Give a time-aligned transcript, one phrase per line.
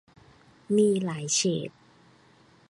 [0.75, 1.69] มีหลายเฉด